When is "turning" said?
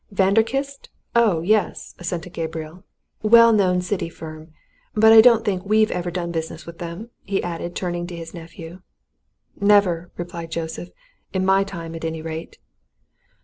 7.75-8.07